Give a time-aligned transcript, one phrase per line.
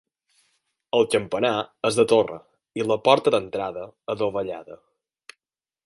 [0.99, 1.51] El campanar
[1.89, 2.39] és de torre,
[2.83, 3.85] i la porta d'entrada,
[4.15, 4.81] adovellada.